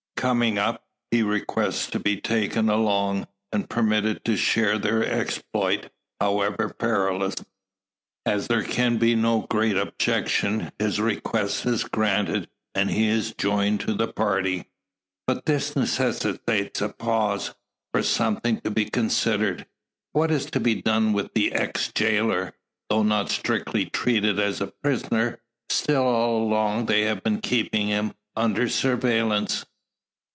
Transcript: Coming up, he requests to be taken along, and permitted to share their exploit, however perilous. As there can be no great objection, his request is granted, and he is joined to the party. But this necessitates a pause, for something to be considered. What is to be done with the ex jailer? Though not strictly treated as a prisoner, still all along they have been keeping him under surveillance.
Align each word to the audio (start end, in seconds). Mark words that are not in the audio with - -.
Coming 0.17 0.59
up, 0.59 0.83
he 1.09 1.23
requests 1.23 1.87
to 1.87 1.99
be 1.99 2.21
taken 2.21 2.69
along, 2.69 3.25
and 3.51 3.67
permitted 3.67 4.23
to 4.25 4.37
share 4.37 4.77
their 4.77 5.03
exploit, 5.03 5.89
however 6.19 6.69
perilous. 6.77 7.33
As 8.23 8.45
there 8.47 8.61
can 8.61 8.99
be 8.99 9.15
no 9.15 9.47
great 9.49 9.75
objection, 9.75 10.71
his 10.77 11.01
request 11.01 11.65
is 11.65 11.83
granted, 11.83 12.49
and 12.75 12.91
he 12.91 13.07
is 13.07 13.33
joined 13.33 13.79
to 13.79 13.95
the 13.95 14.13
party. 14.13 14.67
But 15.25 15.47
this 15.47 15.75
necessitates 15.75 16.81
a 16.81 16.89
pause, 16.89 17.55
for 17.91 18.03
something 18.03 18.61
to 18.61 18.69
be 18.69 18.85
considered. 18.91 19.65
What 20.11 20.29
is 20.29 20.45
to 20.51 20.59
be 20.59 20.83
done 20.83 21.13
with 21.13 21.33
the 21.33 21.51
ex 21.51 21.87
jailer? 21.91 22.53
Though 22.91 23.01
not 23.01 23.31
strictly 23.31 23.85
treated 23.87 24.39
as 24.39 24.61
a 24.61 24.67
prisoner, 24.67 25.39
still 25.71 26.03
all 26.03 26.43
along 26.43 26.85
they 26.85 27.05
have 27.05 27.23
been 27.23 27.41
keeping 27.41 27.87
him 27.87 28.13
under 28.35 28.69
surveillance. 28.69 29.65